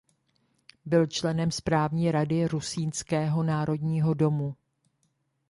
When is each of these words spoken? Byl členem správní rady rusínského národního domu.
Byl 0.85 1.07
členem 1.07 1.51
správní 1.51 2.11
rady 2.11 2.47
rusínského 2.47 3.43
národního 3.43 4.13
domu. 4.13 4.55